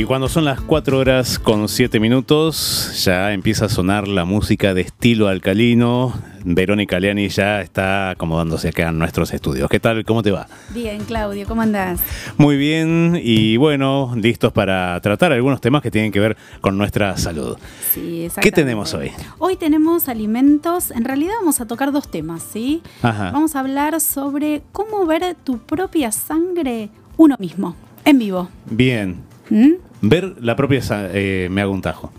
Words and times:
Y 0.00 0.04
cuando 0.04 0.30
son 0.30 0.46
las 0.46 0.62
4 0.62 0.96
horas 0.96 1.38
con 1.38 1.68
7 1.68 2.00
minutos, 2.00 3.04
ya 3.04 3.34
empieza 3.34 3.66
a 3.66 3.68
sonar 3.68 4.08
la 4.08 4.24
música 4.24 4.72
de 4.72 4.80
estilo 4.80 5.28
alcalino. 5.28 6.14
Verónica 6.42 6.98
Leani 6.98 7.28
ya 7.28 7.60
está 7.60 8.08
acomodándose 8.08 8.68
acá 8.68 8.88
en 8.88 8.98
nuestros 8.98 9.34
estudios. 9.34 9.68
¿Qué 9.68 9.78
tal? 9.78 10.02
¿Cómo 10.06 10.22
te 10.22 10.30
va? 10.30 10.46
Bien, 10.72 11.04
Claudio, 11.04 11.46
¿cómo 11.46 11.60
andás? 11.60 12.00
Muy 12.38 12.56
bien 12.56 13.20
y 13.22 13.58
bueno, 13.58 14.14
listos 14.16 14.54
para 14.54 14.98
tratar 15.02 15.34
algunos 15.34 15.60
temas 15.60 15.82
que 15.82 15.90
tienen 15.90 16.12
que 16.12 16.20
ver 16.20 16.38
con 16.62 16.78
nuestra 16.78 17.18
salud. 17.18 17.58
Sí. 17.92 18.26
¿Qué 18.40 18.52
tenemos 18.52 18.94
hoy? 18.94 19.12
Hoy 19.36 19.56
tenemos 19.56 20.08
alimentos, 20.08 20.92
en 20.92 21.04
realidad 21.04 21.34
vamos 21.40 21.60
a 21.60 21.66
tocar 21.66 21.92
dos 21.92 22.10
temas, 22.10 22.42
¿sí? 22.42 22.82
Ajá. 23.02 23.32
Vamos 23.32 23.54
a 23.54 23.60
hablar 23.60 24.00
sobre 24.00 24.62
cómo 24.72 25.04
ver 25.04 25.36
tu 25.44 25.58
propia 25.58 26.10
sangre 26.10 26.88
uno 27.18 27.36
mismo, 27.38 27.76
en 28.06 28.18
vivo. 28.18 28.48
Bien. 28.64 29.28
¿Mm? 29.50 29.89
Ver 30.02 30.36
la 30.40 30.56
propia... 30.56 30.80
eh, 31.12 31.48
me 31.50 31.60
hago 31.60 31.72
un 31.72 31.82
tajo. 31.82 32.12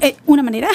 Eh, 0.00 0.16
una 0.26 0.42
manera, 0.42 0.68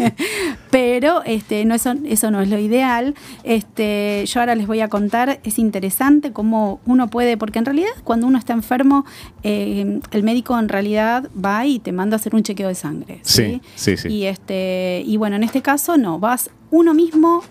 pero 0.70 1.22
este, 1.24 1.64
no, 1.64 1.74
eso, 1.74 1.94
eso 2.04 2.30
no 2.30 2.40
es 2.40 2.48
lo 2.48 2.58
ideal. 2.58 3.14
Este, 3.44 4.24
yo 4.26 4.40
ahora 4.40 4.54
les 4.54 4.66
voy 4.66 4.80
a 4.80 4.88
contar, 4.88 5.40
es 5.44 5.58
interesante 5.58 6.32
cómo 6.32 6.80
uno 6.86 7.08
puede, 7.08 7.36
porque 7.36 7.58
en 7.58 7.64
realidad 7.64 7.90
cuando 8.04 8.26
uno 8.26 8.38
está 8.38 8.52
enfermo, 8.52 9.04
eh, 9.42 10.00
el 10.10 10.22
médico 10.22 10.58
en 10.58 10.68
realidad 10.68 11.28
va 11.32 11.66
y 11.66 11.78
te 11.78 11.92
manda 11.92 12.16
a 12.16 12.18
hacer 12.18 12.34
un 12.34 12.42
chequeo 12.42 12.68
de 12.68 12.74
sangre. 12.74 13.20
Sí, 13.22 13.60
sí, 13.74 13.96
sí. 13.96 14.08
Y, 14.08 14.24
este, 14.24 15.02
y 15.04 15.16
bueno, 15.16 15.36
en 15.36 15.44
este 15.44 15.62
caso 15.62 15.96
no, 15.96 16.18
vas 16.18 16.50
uno 16.70 16.94
mismo. 16.94 17.42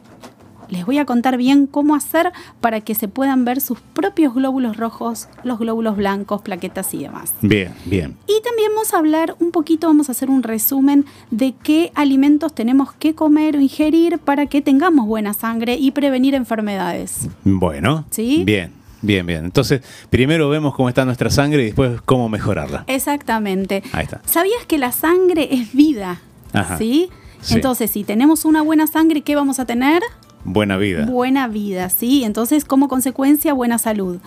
Les 0.69 0.85
voy 0.85 0.99
a 0.99 1.05
contar 1.05 1.37
bien 1.37 1.65
cómo 1.65 1.95
hacer 1.95 2.31
para 2.61 2.81
que 2.81 2.93
se 2.93 3.07
puedan 3.07 3.43
ver 3.43 3.59
sus 3.59 3.79
propios 3.79 4.35
glóbulos 4.35 4.77
rojos, 4.77 5.27
los 5.43 5.59
glóbulos 5.59 5.97
blancos, 5.97 6.41
plaquetas 6.41 6.93
y 6.93 6.99
demás. 6.99 7.33
Bien, 7.41 7.73
bien. 7.85 8.17
Y 8.27 8.41
también 8.43 8.71
vamos 8.73 8.93
a 8.93 8.97
hablar 8.97 9.35
un 9.39 9.51
poquito, 9.51 9.87
vamos 9.87 10.09
a 10.09 10.11
hacer 10.11 10.29
un 10.29 10.43
resumen 10.43 11.05
de 11.31 11.53
qué 11.63 11.91
alimentos 11.95 12.53
tenemos 12.53 12.93
que 12.93 13.15
comer 13.15 13.55
o 13.55 13.61
ingerir 13.61 14.19
para 14.19 14.45
que 14.45 14.61
tengamos 14.61 15.07
buena 15.07 15.33
sangre 15.33 15.75
y 15.75 15.91
prevenir 15.91 16.35
enfermedades. 16.35 17.27
Bueno. 17.43 18.05
¿Sí? 18.11 18.43
Bien, 18.45 18.71
bien, 19.01 19.25
bien. 19.25 19.45
Entonces, 19.45 19.81
primero 20.09 20.49
vemos 20.49 20.75
cómo 20.75 20.89
está 20.89 21.03
nuestra 21.03 21.29
sangre 21.31 21.63
y 21.63 21.65
después 21.67 22.01
cómo 22.01 22.29
mejorarla. 22.29 22.83
Exactamente. 22.87 23.81
Ahí 23.91 24.03
está. 24.03 24.21
¿Sabías 24.25 24.65
que 24.67 24.77
la 24.77 24.91
sangre 24.91 25.49
es 25.51 25.73
vida? 25.73 26.21
Ajá. 26.53 26.77
¿Sí? 26.77 27.09
Sí. 27.41 27.55
Entonces, 27.55 27.89
si 27.89 28.03
tenemos 28.03 28.45
una 28.45 28.61
buena 28.61 28.85
sangre, 28.85 29.21
¿qué 29.21 29.35
vamos 29.35 29.59
a 29.59 29.65
tener? 29.65 30.03
Buena 30.43 30.77
vida. 30.77 31.05
Buena 31.05 31.47
vida, 31.47 31.89
¿sí? 31.89 32.23
Entonces, 32.23 32.65
como 32.65 32.87
consecuencia, 32.87 33.53
buena 33.53 33.77
salud. 33.77 34.19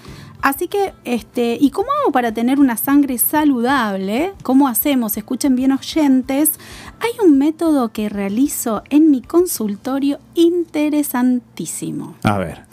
Así 0.43 0.67
que, 0.69 0.93
este, 1.05 1.57
¿y 1.61 1.71
cómo 1.71 1.89
hago 2.01 2.13
para 2.13 2.33
tener 2.33 2.59
una 2.59 2.77
sangre 2.77 3.17
saludable? 3.19 4.33
¿Cómo 4.43 4.69
hacemos? 4.69 5.17
Escuchen 5.17 5.55
bien 5.57 5.73
oyentes. 5.73 6.53
Hay 7.01 7.11
un 7.25 7.39
método 7.39 7.93
que 7.93 8.09
realizo 8.09 8.83
en 8.91 9.11
mi 9.11 9.23
consultorio 9.23 10.19
interesantísimo. 10.35 12.17
A 12.25 12.39
ver. 12.39 12.65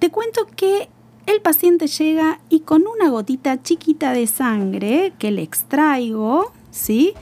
Te 0.00 0.10
cuento 0.10 0.46
que 0.56 0.88
el 1.26 1.40
paciente 1.40 1.86
llega 1.86 2.40
y 2.48 2.60
con 2.60 2.84
una 2.86 3.08
gotita 3.08 3.62
chiquita 3.62 4.12
de 4.12 4.26
sangre 4.26 5.12
que 5.18 5.30
le 5.30 5.42
extraigo, 5.42 6.52
¿sí? 6.70 7.14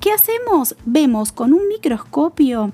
¿Qué 0.00 0.10
hacemos? 0.10 0.74
Vemos 0.86 1.32
con 1.32 1.52
un 1.52 1.68
microscopio 1.68 2.72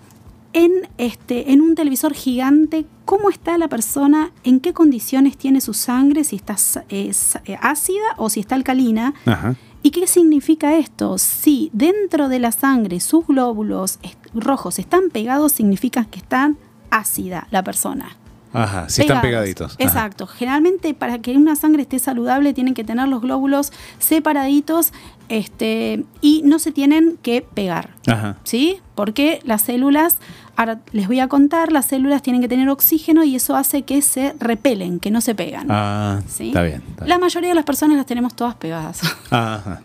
en, 0.52 0.88
este, 0.98 1.52
en 1.52 1.60
un 1.60 1.74
televisor 1.74 2.14
gigante 2.14 2.86
cómo 3.04 3.30
está 3.30 3.56
la 3.58 3.68
persona, 3.68 4.32
en 4.44 4.60
qué 4.60 4.72
condiciones 4.72 5.36
tiene 5.36 5.60
su 5.60 5.74
sangre, 5.74 6.24
si 6.24 6.36
está 6.36 6.56
eh, 6.88 7.12
eh, 7.44 7.58
ácida 7.62 8.04
o 8.16 8.28
si 8.30 8.40
está 8.40 8.54
alcalina. 8.54 9.14
Ajá. 9.24 9.56
¿Y 9.82 9.90
qué 9.90 10.06
significa 10.06 10.76
esto? 10.76 11.18
Si 11.18 11.70
dentro 11.72 12.28
de 12.28 12.40
la 12.40 12.52
sangre 12.52 13.00
sus 13.00 13.26
glóbulos 13.26 13.98
rojos 14.34 14.78
están 14.78 15.10
pegados, 15.10 15.52
significa 15.52 16.04
que 16.04 16.18
está 16.18 16.52
ácida 16.90 17.46
la 17.50 17.62
persona. 17.62 18.16
Ajá. 18.52 18.88
Si 18.88 19.02
están 19.02 19.20
pegaditos. 19.20 19.74
Ajá. 19.74 19.84
Exacto. 19.84 20.26
Generalmente 20.26 20.94
para 20.94 21.18
que 21.20 21.36
una 21.36 21.54
sangre 21.54 21.82
esté 21.82 21.98
saludable 21.98 22.54
tienen 22.54 22.74
que 22.74 22.84
tener 22.84 23.08
los 23.08 23.22
glóbulos 23.22 23.72
separaditos 23.98 24.92
este, 25.28 26.04
y 26.20 26.42
no 26.44 26.58
se 26.58 26.72
tienen 26.72 27.18
que 27.22 27.42
pegar. 27.42 27.90
Ajá. 28.06 28.36
¿Sí? 28.44 28.80
Porque 28.94 29.40
las 29.44 29.62
células, 29.62 30.18
ahora 30.56 30.80
les 30.92 31.06
voy 31.06 31.20
a 31.20 31.28
contar, 31.28 31.70
las 31.72 31.86
células 31.86 32.22
tienen 32.22 32.42
que 32.42 32.48
tener 32.48 32.68
oxígeno 32.68 33.24
y 33.24 33.36
eso 33.36 33.56
hace 33.56 33.82
que 33.82 34.02
se 34.02 34.34
repelen, 34.40 35.00
que 35.00 35.10
no 35.10 35.20
se 35.20 35.34
pegan. 35.34 35.66
Ah, 35.70 36.20
¿Sí? 36.26 36.48
está 36.48 36.62
bien. 36.62 36.82
está 36.90 37.06
La 37.06 37.18
mayoría 37.18 37.50
de 37.50 37.54
las 37.54 37.64
personas 37.64 37.96
las 37.96 38.06
tenemos 38.06 38.34
todas 38.34 38.54
pegadas. 38.56 39.00
Ajá. 39.30 39.82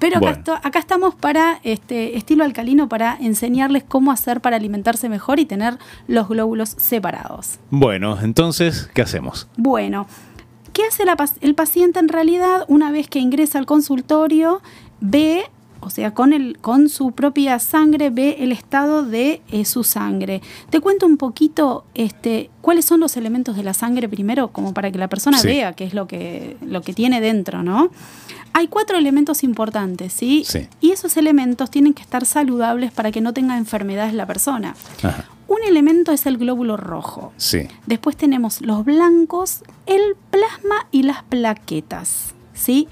Pero 0.00 0.18
acá, 0.18 0.40
Bueno. 0.44 0.60
acá 0.62 0.78
estamos 0.80 1.14
para 1.14 1.60
este 1.62 2.16
estilo 2.18 2.44
alcalino 2.44 2.88
para 2.88 3.16
enseñarles 3.20 3.84
cómo 3.84 4.12
hacer 4.12 4.40
para 4.40 4.56
alimentarse 4.56 5.08
mejor 5.08 5.38
y 5.40 5.46
tener 5.46 5.78
los 6.08 6.28
glóbulos 6.28 6.68
separados. 6.76 7.58
Bueno, 7.70 8.18
entonces, 8.20 8.90
¿qué 8.92 9.00
hacemos? 9.02 9.48
Bueno, 9.56 10.06
¿qué 10.74 10.82
hace 10.84 11.06
la 11.06 11.16
el 11.40 11.54
paciente 11.54 11.98
en 12.00 12.08
realidad 12.08 12.66
una 12.68 12.90
vez 12.90 13.08
que 13.08 13.18
ingresa 13.20 13.58
al 13.58 13.64
consultorio? 13.64 14.60
Ve, 15.00 15.44
o 15.80 15.88
sea, 15.90 16.12
con, 16.12 16.32
el, 16.32 16.58
con 16.60 16.88
su 16.88 17.12
propia 17.12 17.58
sangre, 17.58 18.10
ve 18.10 18.36
el 18.40 18.52
estado 18.52 19.02
de 19.02 19.40
eh, 19.50 19.64
su 19.64 19.84
sangre. 19.84 20.42
Te 20.70 20.80
cuento 20.80 21.06
un 21.06 21.16
poquito 21.16 21.84
este, 21.94 22.50
cuáles 22.60 22.84
son 22.84 23.00
los 23.00 23.16
elementos 23.16 23.56
de 23.56 23.62
la 23.64 23.72
sangre 23.74 24.08
primero, 24.08 24.48
como 24.48 24.74
para 24.74 24.90
que 24.90 24.98
la 24.98 25.08
persona 25.08 25.38
Sí. 25.38 25.46
vea 25.46 25.72
qué 25.74 25.84
es 25.84 25.94
lo 25.94 26.06
que, 26.06 26.56
lo 26.62 26.82
que 26.82 26.92
tiene 26.92 27.20
dentro, 27.20 27.62
¿no? 27.62 27.90
Hay 28.54 28.68
cuatro 28.68 28.96
elementos 28.96 29.42
importantes, 29.42 30.12
¿sí? 30.12 30.44
Sí. 30.46 30.68
Y 30.80 30.92
esos 30.92 31.16
elementos 31.16 31.70
tienen 31.70 31.92
que 31.92 32.02
estar 32.02 32.24
saludables 32.24 32.92
para 32.92 33.10
que 33.10 33.20
no 33.20 33.32
tenga 33.32 33.58
enfermedades 33.58 34.14
la 34.14 34.26
persona. 34.26 34.74
Ajá. 35.02 35.24
Un 35.54 35.62
elemento 35.68 36.10
es 36.10 36.26
el 36.26 36.36
glóbulo 36.36 36.76
rojo. 36.76 37.32
Sí. 37.36 37.68
Después 37.86 38.16
tenemos 38.16 38.60
los 38.60 38.84
blancos, 38.84 39.62
el 39.86 40.16
plasma 40.30 40.88
y 40.90 41.04
las 41.04 41.22
plaquetas. 41.22 42.34
¿Sí? 42.54 42.88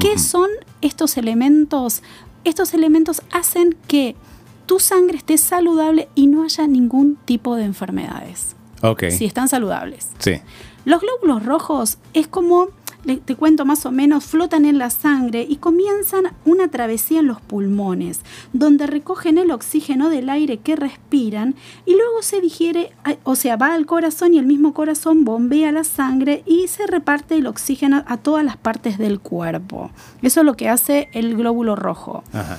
¿Qué 0.00 0.18
son 0.18 0.48
estos 0.80 1.18
elementos? 1.18 2.02
Estos 2.44 2.72
elementos 2.72 3.20
hacen 3.30 3.76
que 3.88 4.16
tu 4.64 4.80
sangre 4.80 5.18
esté 5.18 5.36
saludable 5.36 6.08
y 6.14 6.28
no 6.28 6.44
haya 6.44 6.66
ningún 6.66 7.16
tipo 7.26 7.56
de 7.56 7.64
enfermedades. 7.64 8.56
Ok. 8.80 9.04
Si 9.10 9.26
están 9.26 9.50
saludables. 9.50 10.08
Sí. 10.18 10.40
Los 10.86 11.02
glóbulos 11.02 11.44
rojos 11.44 11.98
es 12.14 12.26
como, 12.26 12.68
te 13.16 13.34
cuento 13.34 13.64
más 13.64 13.86
o 13.86 13.90
menos, 13.90 14.24
flotan 14.24 14.64
en 14.64 14.78
la 14.78 14.90
sangre 14.90 15.46
y 15.48 15.56
comienzan 15.56 16.32
una 16.44 16.68
travesía 16.68 17.20
en 17.20 17.26
los 17.26 17.40
pulmones, 17.40 18.20
donde 18.52 18.86
recogen 18.86 19.38
el 19.38 19.50
oxígeno 19.50 20.10
del 20.10 20.28
aire 20.28 20.58
que 20.58 20.76
respiran 20.76 21.54
y 21.86 21.92
luego 21.94 22.22
se 22.22 22.40
digiere, 22.40 22.92
o 23.24 23.34
sea, 23.34 23.56
va 23.56 23.74
al 23.74 23.86
corazón 23.86 24.34
y 24.34 24.38
el 24.38 24.46
mismo 24.46 24.74
corazón 24.74 25.24
bombea 25.24 25.72
la 25.72 25.84
sangre 25.84 26.42
y 26.46 26.68
se 26.68 26.86
reparte 26.86 27.36
el 27.36 27.46
oxígeno 27.46 28.04
a 28.06 28.16
todas 28.18 28.44
las 28.44 28.56
partes 28.56 28.98
del 28.98 29.20
cuerpo. 29.20 29.90
Eso 30.22 30.40
es 30.40 30.46
lo 30.46 30.54
que 30.54 30.68
hace 30.68 31.08
el 31.12 31.36
glóbulo 31.36 31.76
rojo. 31.76 32.22
Ajá. 32.32 32.58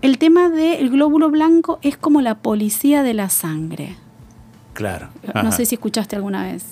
El 0.00 0.18
tema 0.18 0.48
del 0.48 0.90
glóbulo 0.90 1.28
blanco 1.28 1.80
es 1.82 1.96
como 1.96 2.20
la 2.20 2.36
policía 2.36 3.02
de 3.02 3.14
la 3.14 3.30
sangre. 3.30 3.96
Claro. 4.72 5.08
No 5.34 5.50
sé 5.50 5.66
si 5.66 5.74
escuchaste 5.74 6.14
alguna 6.14 6.44
vez. 6.44 6.64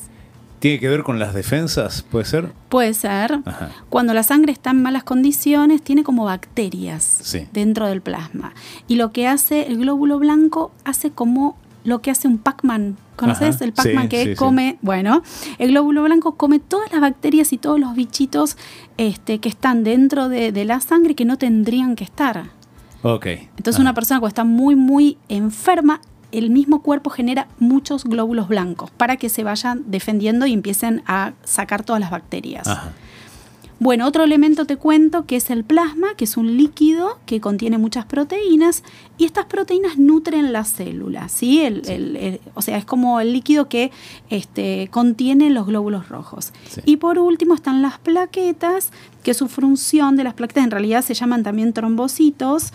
¿Tiene 0.58 0.80
que 0.80 0.88
ver 0.88 1.02
con 1.02 1.18
las 1.18 1.34
defensas? 1.34 2.02
¿Puede 2.02 2.24
ser? 2.24 2.52
Puede 2.68 2.94
ser. 2.94 3.40
Ajá. 3.44 3.70
Cuando 3.90 4.14
la 4.14 4.22
sangre 4.22 4.52
está 4.52 4.70
en 4.70 4.82
malas 4.82 5.04
condiciones, 5.04 5.82
tiene 5.82 6.02
como 6.02 6.24
bacterias 6.24 7.02
Sí. 7.22 7.46
dentro 7.52 7.86
del 7.86 8.00
plasma. 8.02 8.52
Y 8.88 8.94
lo 8.96 9.12
que 9.12 9.26
hace 9.28 9.66
el 9.66 9.78
glóbulo 9.78 10.18
blanco 10.18 10.72
hace 10.84 11.10
como 11.10 11.56
lo 11.84 12.00
que 12.02 12.10
hace 12.10 12.26
un 12.26 12.38
Pac-Man. 12.38 12.96
¿Conoces 13.14 13.56
Ajá. 13.56 13.64
el 13.64 13.72
Pac-Man 13.72 14.02
Sí, 14.04 14.08
que 14.08 14.24
sí, 14.24 14.30
sí. 14.30 14.34
come? 14.36 14.78
Bueno, 14.82 15.22
el 15.58 15.70
glóbulo 15.70 16.02
blanco 16.02 16.34
come 16.36 16.58
todas 16.58 16.90
las 16.90 17.00
bacterias 17.00 17.52
y 17.52 17.58
todos 17.58 17.78
los 17.78 17.94
bichitos 17.94 18.56
este, 18.96 19.38
que 19.38 19.48
están 19.48 19.84
dentro 19.84 20.28
de, 20.28 20.50
de 20.52 20.64
la 20.64 20.80
sangre 20.80 21.14
que 21.14 21.24
no 21.24 21.38
tendrían 21.38 21.94
que 21.96 22.02
estar. 22.04 22.46
Ok. 23.02 23.26
Entonces 23.26 23.74
Ajá. 23.76 23.82
una 23.82 23.94
persona 23.94 24.18
cuando 24.20 24.28
está 24.30 24.44
muy, 24.44 24.74
muy 24.74 25.16
enferma, 25.28 26.00
el 26.32 26.50
mismo 26.50 26.82
cuerpo 26.82 27.10
genera 27.10 27.48
muchos 27.58 28.04
glóbulos 28.04 28.48
blancos 28.48 28.90
para 28.90 29.16
que 29.16 29.28
se 29.28 29.44
vayan 29.44 29.84
defendiendo 29.86 30.46
y 30.46 30.52
empiecen 30.52 31.02
a 31.06 31.32
sacar 31.44 31.82
todas 31.84 32.00
las 32.00 32.10
bacterias. 32.10 32.66
Ajá. 32.66 32.92
Bueno, 33.78 34.06
otro 34.06 34.24
elemento 34.24 34.64
te 34.64 34.78
cuento 34.78 35.26
que 35.26 35.36
es 35.36 35.50
el 35.50 35.62
plasma, 35.62 36.08
que 36.16 36.24
es 36.24 36.38
un 36.38 36.56
líquido 36.56 37.18
que 37.26 37.42
contiene 37.42 37.76
muchas 37.76 38.06
proteínas 38.06 38.82
y 39.18 39.26
estas 39.26 39.44
proteínas 39.44 39.98
nutren 39.98 40.50
las 40.50 40.68
células, 40.68 41.30
¿sí? 41.30 41.60
El- 41.60 41.84
Sí. 41.84 41.92
el- 41.92 42.16
el- 42.16 42.40
o 42.54 42.62
sea, 42.62 42.78
es 42.78 42.86
como 42.86 43.20
el 43.20 43.34
líquido 43.34 43.68
que 43.68 43.92
este, 44.30 44.88
contiene 44.90 45.50
los 45.50 45.66
glóbulos 45.66 46.08
rojos. 46.08 46.54
Sí. 46.70 46.80
Y 46.86 46.96
por 46.96 47.18
último 47.18 47.52
están 47.54 47.82
las 47.82 47.98
plaquetas, 47.98 48.92
que 49.22 49.34
su 49.34 49.46
función 49.46 50.16
de 50.16 50.24
las 50.24 50.32
plaquetas 50.32 50.64
en 50.64 50.70
realidad 50.70 51.02
se 51.02 51.12
llaman 51.12 51.42
también 51.42 51.74
trombocitos, 51.74 52.72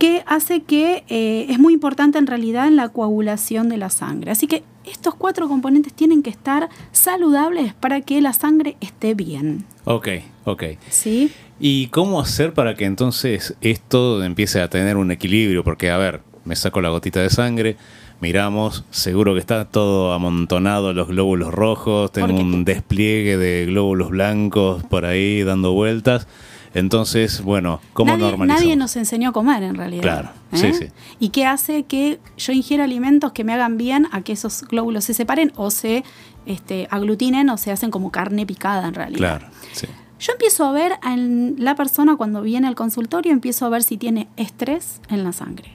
que 0.00 0.22
hace 0.26 0.62
que 0.62 1.04
eh, 1.08 1.46
es 1.50 1.58
muy 1.58 1.74
importante 1.74 2.18
en 2.18 2.26
realidad 2.26 2.66
en 2.66 2.74
la 2.74 2.88
coagulación 2.88 3.68
de 3.68 3.76
la 3.76 3.90
sangre. 3.90 4.30
Así 4.30 4.46
que 4.46 4.64
estos 4.86 5.14
cuatro 5.14 5.46
componentes 5.46 5.92
tienen 5.92 6.22
que 6.22 6.30
estar 6.30 6.70
saludables 6.90 7.74
para 7.74 8.00
que 8.00 8.22
la 8.22 8.32
sangre 8.32 8.78
esté 8.80 9.14
bien. 9.14 9.66
Ok. 9.84 10.08
Ok. 10.44 10.64
¿Sí? 10.88 11.30
¿Y 11.60 11.88
cómo 11.88 12.18
hacer 12.18 12.54
para 12.54 12.74
que 12.76 12.86
entonces 12.86 13.54
esto 13.60 14.24
empiece 14.24 14.62
a 14.62 14.70
tener 14.70 14.96
un 14.96 15.10
equilibrio? 15.10 15.62
Porque, 15.62 15.90
a 15.90 15.98
ver, 15.98 16.22
me 16.46 16.56
saco 16.56 16.80
la 16.80 16.88
gotita 16.88 17.20
de 17.20 17.28
sangre, 17.28 17.76
miramos, 18.22 18.84
seguro 18.90 19.34
que 19.34 19.40
está 19.40 19.66
todo 19.66 20.14
amontonado, 20.14 20.94
los 20.94 21.08
glóbulos 21.08 21.52
rojos, 21.52 22.10
tengo 22.10 22.40
un 22.40 22.64
despliegue 22.64 23.36
de 23.36 23.66
glóbulos 23.66 24.08
blancos 24.08 24.82
por 24.84 25.04
ahí 25.04 25.42
dando 25.42 25.72
vueltas. 25.72 26.26
Entonces, 26.74 27.42
bueno, 27.42 27.80
¿cómo 27.92 28.12
nadie, 28.12 28.22
normalizamos? 28.24 28.62
nadie 28.62 28.76
nos 28.76 28.96
enseñó 28.96 29.30
a 29.30 29.32
comer 29.32 29.62
en 29.64 29.74
realidad. 29.74 30.02
Claro, 30.02 30.28
¿eh? 30.52 30.56
sí, 30.56 30.72
sí. 30.74 30.86
Y 31.18 31.30
qué 31.30 31.46
hace 31.46 31.82
que 31.82 32.20
yo 32.36 32.52
ingiera 32.52 32.84
alimentos 32.84 33.32
que 33.32 33.42
me 33.42 33.52
hagan 33.54 33.76
bien 33.76 34.06
a 34.12 34.20
que 34.22 34.32
esos 34.32 34.62
glóbulos 34.62 35.04
se 35.04 35.14
separen 35.14 35.52
o 35.56 35.70
se 35.70 36.04
este, 36.46 36.86
aglutinen 36.90 37.50
o 37.50 37.56
se 37.56 37.72
hacen 37.72 37.90
como 37.90 38.10
carne 38.12 38.46
picada 38.46 38.86
en 38.86 38.94
realidad. 38.94 39.18
Claro, 39.18 39.46
sí. 39.72 39.86
Yo 40.20 40.32
empiezo 40.32 40.64
a 40.66 40.72
ver 40.72 40.92
en 41.02 41.56
la 41.58 41.74
persona 41.74 42.14
cuando 42.16 42.42
viene 42.42 42.68
al 42.68 42.74
consultorio, 42.74 43.32
empiezo 43.32 43.64
a 43.66 43.70
ver 43.70 43.82
si 43.82 43.96
tiene 43.96 44.28
estrés 44.36 45.00
en 45.08 45.24
la 45.24 45.32
sangre. 45.32 45.72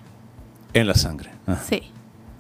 En 0.74 0.88
la 0.88 0.94
sangre. 0.94 1.32
Ah, 1.48 1.58
Sí, 1.68 1.82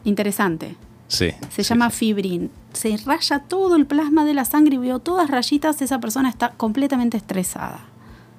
interesante. 0.03 0.75
sí. 1.07 1.31
Se 1.49 1.63
sí, 1.63 1.69
llama 1.73 1.89
sí. 1.89 1.97
fibrin. 1.97 2.51
Se 2.73 2.95
raya 3.05 3.39
todo 3.39 3.75
el 3.75 3.85
plasma 3.85 4.23
de 4.23 4.33
la 4.33 4.45
sangre 4.45 4.75
y 4.75 4.77
veo 4.77 4.99
todas 4.99 5.29
rayitas, 5.29 5.81
esa 5.81 5.99
persona 5.99 6.29
está 6.29 6.49
completamente 6.51 7.17
estresada. 7.17 7.79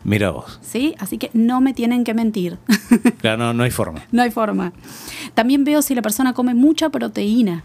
Mira 0.06 0.31
vos. 0.31 0.61
¿Sí? 0.62 0.94
Así 1.00 1.19
que 1.19 1.31
no 1.35 1.61
me 1.61 1.75
tienen 1.75 2.05
que 2.05 2.14
mentir. 2.14 2.58
Claro, 3.19 3.38
no, 3.38 3.53
no 3.55 3.64
hay 3.64 3.73
forma. 3.73 4.03
no 4.12 4.23
hay 4.23 4.31
forma. 4.31 4.73
También 5.35 5.64
veo 5.64 5.82
si 5.82 5.94
la 5.97 6.03
persona 6.03 6.32
come 6.32 6.55
mucha 6.55 6.91
proteína. 6.91 7.64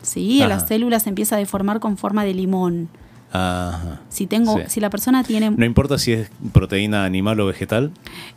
¿Sí? 0.00 0.40
Ajá. 0.40 0.48
Las 0.48 0.66
células 0.68 1.02
se 1.02 1.10
empieza 1.10 1.36
a 1.36 1.38
deformar 1.38 1.80
con 1.80 1.98
forma 1.98 2.24
de 2.24 2.32
limón. 2.32 2.88
Ajá. 3.32 4.00
Si 4.08 4.26
tengo, 4.26 4.56
Sí. 4.58 4.62
si 4.68 4.80
la 4.80 4.88
persona 4.88 5.22
tiene. 5.24 5.50
No 5.50 5.64
importa 5.66 5.98
si 5.98 6.12
es 6.12 6.30
proteína 6.52 7.04
animal 7.04 7.38
o 7.40 7.46
vegetal. 7.46 7.90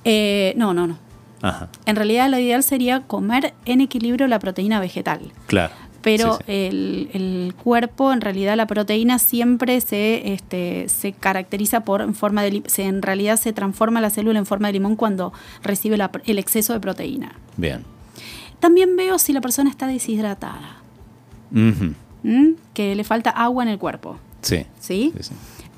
Eh, 0.03 0.53
no, 0.57 0.73
no, 0.73 0.87
no. 0.87 0.97
Ajá. 1.41 1.69
En 1.85 1.95
realidad 1.95 2.29
lo 2.29 2.39
ideal 2.39 2.63
sería 2.63 3.01
comer 3.01 3.53
en 3.65 3.79
equilibrio 3.79 4.27
la 4.27 4.39
proteína 4.39 4.79
vegetal. 4.81 5.21
Claro. 5.45 5.73
Pero 6.07 6.33
Sí, 6.37 6.43
sí. 6.47 6.51
El, 6.53 7.09
el 7.13 7.53
cuerpo, 7.63 8.11
en 8.13 8.21
realidad 8.21 8.55
la 8.55 8.65
proteína 8.67 9.19
siempre 9.19 9.79
se, 9.81 10.33
este, 10.33 10.87
se 10.89 11.11
caracteriza 11.13 11.81
por 11.81 12.01
en 12.01 12.15
forma 12.15 12.41
de 12.43 12.63
se, 12.67 12.83
en 12.83 13.01
realidad 13.01 13.37
se 13.39 13.53
transforma 13.53 14.01
la 14.01 14.09
célula 14.09 14.39
en 14.39 14.45
forma 14.45 14.67
de 14.67 14.73
limón 14.73 14.95
cuando 14.95 15.33
recibe 15.63 15.97
la 15.97 16.09
el 16.25 16.39
exceso 16.39 16.73
de 16.73 16.79
proteína. 16.79 17.35
Bien. 17.57 17.83
También 18.59 18.95
veo 18.95 19.19
si 19.19 19.33
la 19.33 19.41
persona 19.41 19.69
está 19.69 19.85
deshidratada, 19.87 20.77
Ujú. 21.51 21.93
¿m? 22.23 22.55
que 22.73 22.95
le 22.95 23.03
falta 23.03 23.29
agua 23.29 23.63
en 23.63 23.69
el 23.69 23.77
cuerpo. 23.77 24.17
Sí. 24.41 24.65
¿sí? 24.79 25.13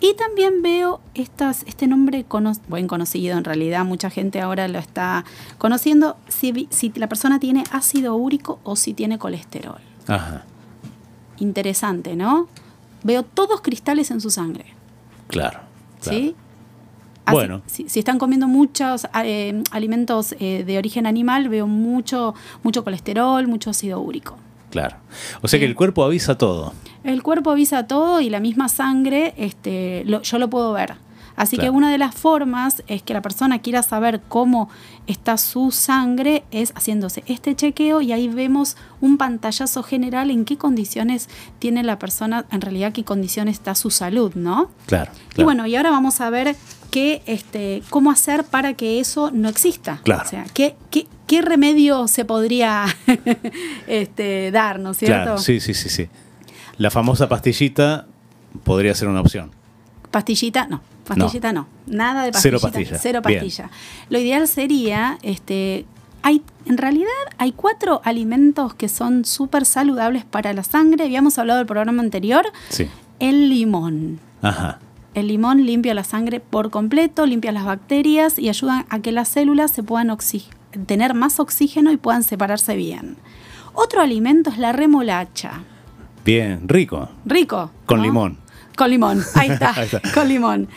Y 0.02 0.14
también 0.16 0.62
veo 0.62 1.02
estas, 1.14 1.64
este 1.68 1.86
nombre 1.88 2.24
cono- 2.24 2.54
buen 2.70 2.88
conocido, 2.88 3.38
en 3.38 3.44
realidad 3.44 3.84
mucha 3.84 4.10
gente 4.10 4.40
ahora 4.40 4.68
lo 4.70 4.80
está 4.80 5.26
conociendo, 5.58 6.16
si 6.30 6.70
la 6.96 7.10
persona 7.10 7.38
tiene 7.40 7.66
ácido 7.72 8.16
úrico 8.16 8.60
o 8.64 8.78
si 8.78 8.94
tiene 8.94 9.18
colesterol. 9.18 9.81
Ajá. 10.09 10.44
Interesante, 11.39 12.15
¿no? 12.15 12.47
Veo 13.03 13.23
todos 13.23 13.61
cristales 13.61 14.11
en 14.11 14.19
su 14.19 14.29
sangre, 14.29 14.65
Claro. 15.27 15.59
claro. 16.01 16.17
¿sí? 16.17 16.35
Así- 17.25 17.35
Bueno. 17.35 17.61
si, 17.67 17.88
si 17.88 18.00
están 18.00 18.17
comiendo 18.17 18.47
muchos 18.47 19.07
eh, 19.23 19.63
alimentos 19.71 20.35
eh, 20.39 20.63
de 20.65 20.77
origen 20.77 21.06
animal, 21.06 21.47
veo 21.47 21.67
mucho, 21.67 22.33
mucho 22.63 22.83
colesterol, 22.83 23.47
mucho 23.47 23.69
ácido 23.69 24.00
úrico. 24.01 24.35
Claro. 24.71 24.97
O 25.41 25.47
sea 25.47 25.59
que 25.59 25.65
el 25.65 25.75
cuerpo 25.75 26.03
avisa 26.03 26.38
todo. 26.38 26.73
El 27.03 27.23
cuerpo 27.23 27.51
avisa 27.51 27.88
todo 27.88 28.19
y 28.19 28.29
la 28.29 28.39
misma 28.39 28.67
sangre, 28.67 29.33
este, 29.38 30.03
lo- 30.06 30.21
yo 30.23 30.39
lo 30.39 30.50
puedo 30.50 30.73
ver. 30.73 30.95
Así 31.39 31.56
Claro. 31.56 31.71
que 31.71 31.77
una 31.77 31.89
de 31.89 31.97
las 31.97 32.13
formas 32.13 32.83
es 32.88 33.01
que 33.01 33.13
la 33.13 33.21
persona 33.21 33.59
quiera 33.59 33.81
saber 33.81 34.19
cómo 34.27 34.69
está 35.07 35.38
su 35.38 35.71
sangre 35.71 36.44
es 36.51 36.74
haciéndose 36.75 37.24
este 37.27 37.56
chequeo 37.56 38.01
y 38.01 38.12
ahí 38.12 38.27
vemos 38.27 38.75
un 39.00 39.18
pantallazo 39.18 39.81
general 39.81 40.31
en 40.31 40.44
qué 40.44 40.57
condiciones 40.57 41.30
tiene 41.57 41.81
la 41.83 41.97
persona, 41.97 42.45
en 42.51 42.59
realidad 42.59 42.91
qué 42.91 43.06
condiciones 43.06 43.56
está 43.56 43.74
su 43.74 43.89
salud, 43.89 44.33
¿no? 44.36 44.69
Claro. 44.86 45.13
Y 45.38 45.44
bueno, 45.44 45.65
y 45.65 45.77
ahora 45.77 45.91
vamos 45.91 46.19
a 46.19 46.30
ver 46.30 46.57
qué, 46.91 47.21
este, 47.25 47.83
cómo 47.89 48.12
hacer 48.12 48.44
para 48.44 48.74
que 48.74 49.00
eso 49.00 49.31
no 49.31 49.47
exista. 49.47 50.01
Claro. 50.03 50.24
O 50.25 50.30
sea, 50.30 50.45
qué, 50.53 50.75
qué, 50.92 51.07
qué 51.25 51.42
remedio 51.42 52.09
se 52.09 52.25
podría 52.25 52.83
este, 53.88 54.51
dar, 54.51 54.77
¿no 54.80 54.92
es 54.92 54.97
cierto? 54.97 55.24
Claro, 55.24 55.38
sí, 55.38 55.62
sí, 55.62 55.74
sí, 55.74 55.88
sí. 55.88 56.09
La 56.77 56.92
famosa 56.92 57.30
pastillita 57.30 58.07
podría 58.65 58.94
ser 58.94 59.07
una 59.07 59.21
opción. 59.21 59.51
Pastillita, 60.12 60.68
no. 60.68 60.81
Pastillita 61.15 61.53
no. 61.53 61.67
Nada 61.88 62.23
de 62.25 62.31
Cero 62.33 62.59
pastillita. 62.61 62.91
pastilla. 62.91 63.00
Cero 63.01 63.21
Bien. 63.25 63.39
pastilla. 63.39 63.69
Lo 64.09 64.19
ideal 64.19 64.47
sería, 64.47 65.17
este, 65.21 65.85
hay, 66.21 66.41
en 66.65 66.77
realidad 66.77 67.07
hay 67.38 67.51
cuatro 67.51 68.01
alimentos 68.03 68.73
que 68.73 68.89
son 68.89 69.25
súper 69.25 69.65
saludables 69.65 70.25
para 70.25 70.53
la 70.53 70.63
sangre. 70.63 71.06
Habíamos 71.06 71.38
hablado 71.38 71.57
del 71.57 71.67
programa 71.67 72.01
anterior. 72.01 72.45
Sí. 72.69 72.88
El 73.19 73.50
limón. 73.50 74.19
Ajá. 74.41 74.79
El 75.13 75.27
limón 75.27 75.65
limpia 75.65 75.94
la 75.94 76.03
sangre 76.03 76.39
por 76.39 76.69
completo, 76.69 77.25
limpia 77.25 77.51
las 77.51 77.65
bacterias 77.65 78.38
y 78.38 78.47
ayuda 78.47 78.85
a 78.89 79.00
que 79.00 79.11
las 79.11 79.27
células 79.27 79.71
se 79.71 79.83
puedan 79.83 80.15
tener 80.85 81.13
más 81.15 81.39
oxígeno 81.39 81.91
y 81.91 81.97
puedan 81.97 82.23
separarse 82.23 82.75
bien. 82.75 83.17
Otro 83.73 84.01
alimento 84.01 84.50
es 84.50 84.57
la 84.57 84.71
remolacha. 84.71 85.63
Bien, 86.23 86.67
rico. 86.67 87.09
Rico. 87.25 87.71
Con 87.85 87.97
¿no? 88.00 88.03
limón. 88.03 88.38
Con 88.80 88.90
limón, 88.90 89.22
ahí 89.36 89.50
está, 89.52 89.74
Ahí 89.76 89.86
está. 89.86 90.02
con 90.14 90.28
limón. 90.28 90.68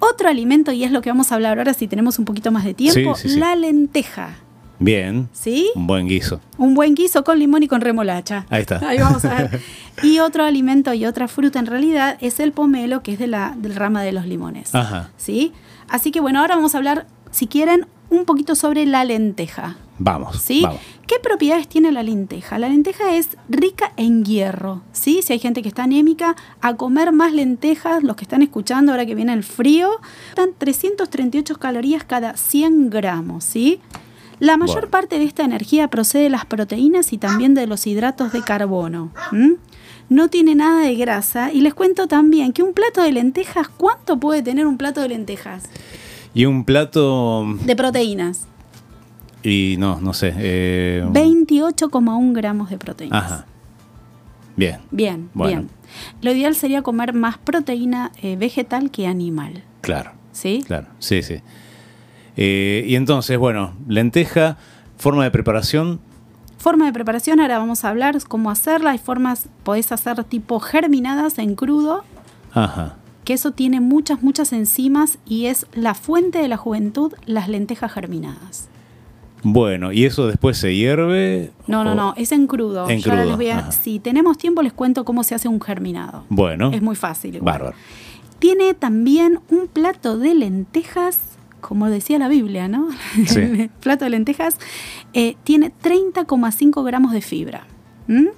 Otro 0.00 0.28
alimento, 0.28 0.72
y 0.72 0.84
es 0.84 0.90
lo 0.90 1.00
que 1.00 1.08
vamos 1.10 1.30
a 1.32 1.36
hablar 1.36 1.58
ahora 1.58 1.72
si 1.72 1.86
tenemos 1.88 2.18
un 2.18 2.24
poquito 2.26 2.50
más 2.52 2.64
de 2.64 2.74
tiempo, 2.74 3.14
Sí, 3.14 3.28
sí, 3.28 3.34
sí. 3.34 3.40
la 3.40 3.54
lenteja. 3.56 4.34
Bien. 4.78 5.28
¿Sí? 5.32 5.70
Un 5.74 5.86
buen 5.86 6.06
guiso. 6.06 6.40
Un 6.58 6.74
buen 6.74 6.94
guiso 6.94 7.24
con 7.24 7.38
limón 7.38 7.62
y 7.62 7.68
con 7.68 7.80
remolacha. 7.80 8.44
Ahí 8.50 8.60
está. 8.60 8.78
Ahí 8.86 8.98
vamos 8.98 9.24
a 9.24 9.34
ver. 9.34 9.60
Y 10.02 10.18
otro 10.18 10.44
alimento 10.44 10.92
y 10.92 11.06
otra 11.06 11.26
fruta 11.28 11.58
en 11.58 11.64
realidad 11.64 12.18
es 12.20 12.38
el 12.40 12.52
pomelo, 12.52 13.02
que 13.02 13.12
es 13.14 13.18
de 13.18 13.26
la 13.28 13.54
del 13.56 13.74
rama 13.74 14.02
de 14.02 14.12
los 14.12 14.26
limones. 14.26 14.74
Ajá. 14.74 15.08
¿Sí? 15.16 15.52
Así 15.88 16.10
que 16.10 16.20
bueno, 16.20 16.40
ahora 16.40 16.56
vamos 16.56 16.74
a 16.74 16.78
hablar, 16.78 17.06
si 17.30 17.46
quieren, 17.46 17.86
un 18.10 18.26
poquito 18.26 18.54
sobre 18.56 18.84
la 18.84 19.04
lenteja. 19.06 19.76
Vamos. 19.98 20.40
¿Sí? 20.42 20.60
Vamos. 20.62 20.80
¿Qué 21.06 21.16
propiedades 21.22 21.68
tiene 21.68 21.90
la 21.92 22.02
lenteja? 22.02 22.58
La 22.58 22.68
lenteja 22.68 23.14
es 23.14 23.36
rica 23.48 23.92
en 23.96 24.24
hierro, 24.24 24.82
¿sí? 24.92 25.20
Si 25.22 25.32
hay 25.32 25.38
gente 25.38 25.62
que 25.62 25.68
está 25.68 25.84
anémica, 25.84 26.36
a 26.60 26.74
comer 26.76 27.12
más 27.12 27.32
lentejas, 27.32 28.02
los 28.02 28.16
que 28.16 28.24
están 28.24 28.42
escuchando 28.42 28.92
ahora 28.92 29.06
que 29.06 29.14
viene 29.14 29.32
el 29.32 29.44
frío, 29.44 29.90
están 30.30 30.50
338 30.58 31.56
calorías 31.58 32.04
cada 32.04 32.36
100 32.36 32.90
gramos, 32.90 33.44
¿sí? 33.44 33.80
La 34.38 34.58
mayor 34.58 34.76
Bueno. 34.80 34.90
parte 34.90 35.18
de 35.18 35.24
esta 35.24 35.44
energía 35.44 35.88
procede 35.88 36.24
de 36.24 36.30
las 36.30 36.44
proteínas 36.44 37.12
y 37.14 37.18
también 37.18 37.54
de 37.54 37.66
los 37.66 37.86
hidratos 37.86 38.32
de 38.32 38.42
carbono. 38.42 39.10
No 40.10 40.28
tiene 40.28 40.54
nada 40.54 40.82
de 40.82 40.94
grasa 40.94 41.52
y 41.52 41.62
les 41.62 41.72
cuento 41.72 42.06
también 42.06 42.52
que 42.52 42.62
un 42.62 42.74
plato 42.74 43.02
de 43.02 43.12
lentejas, 43.12 43.68
¿cuánto 43.68 44.20
puede 44.20 44.42
tener 44.42 44.66
un 44.66 44.76
plato 44.76 45.00
de 45.00 45.08
lentejas? 45.08 45.64
Y 46.34 46.44
un 46.44 46.64
plato. 46.64 47.46
De 47.64 47.74
proteínas. 47.74 48.46
Y 49.48 49.76
no, 49.78 50.00
no 50.00 50.12
sé. 50.12 50.32
eh, 50.36 51.04
28,1 51.12 52.32
gramos 52.34 52.70
de 52.70 52.78
proteínas. 52.78 53.24
Ajá. 53.24 53.46
Bien. 54.56 54.80
Bien, 54.90 55.30
Bueno. 55.34 55.50
bien. 55.62 55.70
Lo 56.22 56.32
ideal 56.32 56.54
sería 56.56 56.82
comer 56.82 57.12
más 57.12 57.38
proteína 57.38 58.10
eh, 58.22 58.36
vegetal 58.36 58.90
que 58.90 59.06
animal. 59.06 59.62
Claro. 59.82 60.12
¿Sí? 60.32 60.62
Claro. 60.66 60.88
Sí, 60.98 61.22
sí. 61.22 61.36
Eh, 62.36 62.84
y 62.88 62.96
entonces, 62.96 63.38
bueno, 63.38 63.72
lenteja, 63.86 64.56
forma 64.98 65.24
de 65.24 65.30
preparación. 65.30 66.00
Forma 66.58 66.86
de 66.86 66.92
preparación, 66.92 67.40
ahora 67.40 67.58
vamos 67.58 67.84
a 67.84 67.90
hablar 67.90 68.18
cómo 68.26 68.50
hacerla. 68.50 68.90
Hay 68.90 68.98
formas, 68.98 69.48
podés 69.62 69.92
hacer 69.92 70.22
tipo 70.24 70.58
germinadas 70.58 71.38
en 71.38 71.54
crudo, 71.54 72.02
Ajá. 72.52 72.96
que 73.24 73.34
eso 73.34 73.52
tiene 73.52 73.80
muchas, 73.80 74.22
muchas 74.22 74.52
enzimas 74.52 75.18
y 75.26 75.46
es 75.46 75.66
la 75.72 75.94
fuente 75.94 76.38
de 76.38 76.48
la 76.48 76.56
juventud, 76.56 77.12
las 77.26 77.48
lentejas 77.48 77.92
germinadas. 77.92 78.68
Bueno, 79.42 79.92
¿y 79.92 80.04
eso 80.04 80.26
después 80.26 80.56
se 80.58 80.74
hierve? 80.74 81.52
No, 81.66 81.84
no, 81.84 81.92
o- 81.92 81.94
no, 81.94 82.14
es 82.16 82.32
en 82.32 82.46
crudo. 82.46 82.88
En 82.88 83.00
Yo 83.00 83.10
ahora 83.10 83.22
crudo, 83.22 83.36
les 83.38 83.46
voy 83.48 83.50
a- 83.58 83.70
si 83.72 83.98
tenemos 84.00 84.38
tiempo, 84.38 84.62
les 84.62 84.72
cuento 84.72 85.04
cómo 85.04 85.22
se 85.24 85.34
hace 85.34 85.48
un 85.48 85.60
germinado. 85.60 86.24
Bueno. 86.28 86.70
Es 86.72 86.82
muy 86.82 86.96
fácil. 86.96 87.36
igual. 87.36 87.52
Bárbaro. 87.54 87.76
Tiene 88.38 88.74
también 88.74 89.40
un 89.50 89.68
plato 89.68 90.18
de 90.18 90.34
lentejas, 90.34 91.18
como 91.60 91.88
decía 91.88 92.18
la 92.18 92.28
Biblia, 92.28 92.68
¿no? 92.68 92.88
Sí. 93.26 93.70
Plato 93.80 94.04
de 94.04 94.10
lentejas 94.10 94.58
eh, 95.14 95.36
tiene 95.44 95.72
30,5 95.82 96.84
gramos 96.84 97.12
de 97.12 97.20
fibra. 97.22 97.66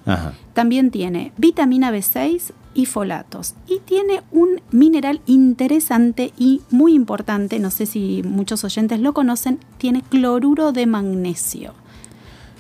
Ajá. 0.07 0.33
También 0.55 0.91
tiene 0.91 1.33
vitamina 1.37 1.91
B6 1.93 2.53
y 2.75 2.87
folatos. 2.87 3.55
Y 3.67 3.81
tiene 3.81 4.23
un 4.31 4.61
mineral 4.71 5.21
interesante 5.27 6.33
y 6.39 6.63
muy 6.71 6.95
importante, 6.95 7.59
no 7.59 7.71
sé 7.71 7.87
si 7.87 8.23
muchos 8.25 8.65
oyentes 8.65 9.01
lo 9.01 9.13
conocen, 9.15 9.59
tiene 9.79 10.03
cloruro 10.03 10.73
de 10.73 10.87
magnesio. 10.87 11.75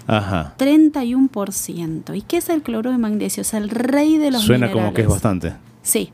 Ajá. 0.06 0.54
31%. 0.58 2.16
¿Y 2.16 2.22
qué 2.22 2.38
es 2.38 2.48
el 2.48 2.62
cloruro 2.62 2.90
de 2.92 2.98
magnesio? 2.98 3.42
Es 3.42 3.54
el 3.54 3.68
rey 3.68 4.16
de 4.18 4.30
los 4.30 4.42
Suena 4.42 4.66
minerales. 4.66 4.82
como 4.84 4.94
que 4.94 5.02
es 5.02 5.08
bastante. 5.08 5.52
Sí, 5.82 6.10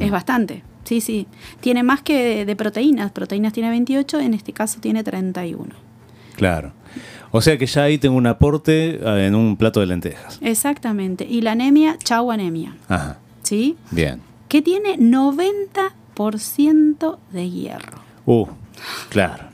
es 0.00 0.10
bastante. 0.10 0.62
Sí, 0.84 1.00
sí. 1.00 1.26
Tiene 1.60 1.82
más 1.82 2.02
que 2.02 2.22
de, 2.22 2.44
de 2.44 2.56
proteínas. 2.56 3.10
Proteínas 3.10 3.52
tiene 3.52 3.70
28, 3.70 4.20
en 4.20 4.34
este 4.34 4.52
caso 4.52 4.80
tiene 4.80 5.02
31. 5.02 5.74
Claro. 6.36 6.72
O 7.30 7.40
sea 7.40 7.58
que 7.58 7.66
ya 7.66 7.82
ahí 7.84 7.98
tengo 7.98 8.16
un 8.16 8.26
aporte 8.26 9.00
eh, 9.02 9.26
en 9.26 9.34
un 9.34 9.56
plato 9.56 9.80
de 9.80 9.86
lentejas. 9.86 10.38
Exactamente. 10.42 11.26
Y 11.28 11.40
la 11.42 11.52
anemia, 11.52 11.96
chau 12.02 12.30
anemia. 12.30 12.76
Ajá. 12.88 13.18
¿Sí? 13.48 13.76
Bien. 13.90 14.20
Que 14.48 14.62
tiene 14.62 14.96
90% 14.98 17.18
de 17.32 17.50
hierro. 17.50 17.98
Uh, 18.26 18.46
claro. 19.08 19.44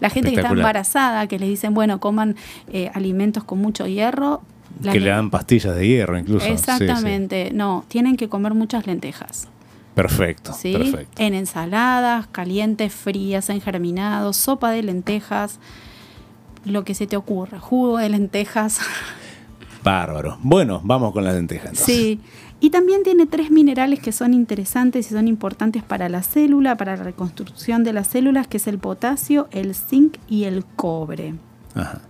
La 0.00 0.10
gente 0.10 0.30
que 0.30 0.36
está 0.36 0.50
embarazada, 0.52 1.26
que 1.26 1.38
les 1.38 1.48
dicen, 1.48 1.74
bueno, 1.74 2.00
coman 2.00 2.36
eh, 2.72 2.90
alimentos 2.94 3.44
con 3.44 3.58
mucho 3.60 3.86
hierro. 3.86 4.42
que 4.82 4.92
le- 4.94 5.00
le 5.00 5.10
dan 5.10 5.30
pastillas 5.30 5.74
de 5.74 5.86
hierro 5.88 6.18
incluso. 6.18 6.40
Sí, 6.44 6.48
sí. 6.48 6.52
Exactamente. 6.54 7.50
No, 7.54 7.84
tienen 7.88 8.16
que 8.16 8.28
comer 8.28 8.52
muchas 8.54 8.86
lentejas. 8.86 9.48
Perfecto, 9.94 10.52
¿sí? 10.52 10.72
perfecto. 10.74 11.22
En 11.22 11.32
ensaladas, 11.32 12.26
calientes, 12.26 12.92
frías, 12.92 13.48
en 13.48 13.62
germinados, 13.62 14.36
sopa 14.36 14.70
de 14.70 14.82
lentejas, 14.82 15.58
lo 16.66 16.84
que 16.84 16.94
se 16.94 17.06
te 17.06 17.16
ocurra, 17.16 17.58
jugo 17.60 17.96
de 17.96 18.10
lentejas. 18.10 18.78
Bárbaro. 19.82 20.36
Bueno, 20.42 20.82
vamos 20.84 21.12
con 21.12 21.24
las 21.24 21.34
lentejas 21.34 21.68
entonces. 21.70 21.96
sí. 21.96 22.20
Y 22.58 22.70
también 22.70 23.02
tiene 23.02 23.26
tres 23.26 23.50
minerales 23.50 24.00
que 24.00 24.12
son 24.12 24.32
interesantes 24.32 25.10
y 25.10 25.14
son 25.14 25.28
importantes 25.28 25.82
para 25.82 26.08
la 26.08 26.22
célula, 26.22 26.76
para 26.76 26.96
la 26.96 27.04
reconstrucción 27.04 27.84
de 27.84 27.92
las 27.92 28.06
células, 28.06 28.46
que 28.48 28.56
es 28.56 28.66
el 28.66 28.78
potasio, 28.78 29.48
el 29.50 29.74
zinc 29.74 30.16
y 30.28 30.44
el 30.44 30.64
cobre. 30.64 31.34
Ajá. 31.74 32.00